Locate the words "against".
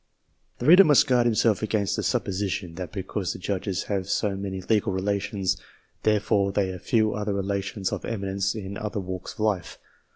1.61-1.95